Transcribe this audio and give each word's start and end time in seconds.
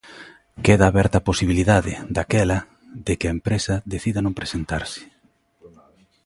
Queda 0.65 0.85
aberta 0.87 1.15
a 1.19 1.25
posibilidade, 1.29 1.93
daquela, 2.15 2.59
de 3.05 3.13
que 3.19 3.27
a 3.27 3.35
empresa 3.37 3.75
decida 3.93 4.19
non 4.25 4.37
presentarse. 4.39 5.01